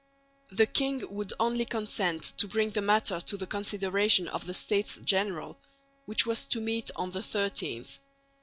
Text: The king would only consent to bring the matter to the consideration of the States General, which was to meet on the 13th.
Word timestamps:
The 0.49 0.65
king 0.65 1.03
would 1.13 1.31
only 1.39 1.63
consent 1.63 2.33
to 2.37 2.47
bring 2.47 2.71
the 2.71 2.81
matter 2.81 3.19
to 3.21 3.37
the 3.37 3.45
consideration 3.45 4.27
of 4.29 4.47
the 4.47 4.53
States 4.55 4.97
General, 5.03 5.59
which 6.07 6.25
was 6.25 6.43
to 6.45 6.59
meet 6.59 6.89
on 6.95 7.11
the 7.11 7.19
13th. 7.19 7.99